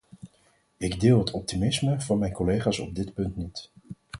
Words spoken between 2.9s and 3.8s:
dit punt niet.